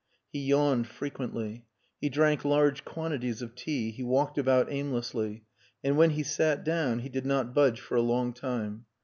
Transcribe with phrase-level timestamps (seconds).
[0.33, 1.67] He yawned frequently.
[1.99, 5.43] He drank large quantities of tea, he walked about aimlessly,
[5.83, 8.87] and when he sat down he did not budge for a long time.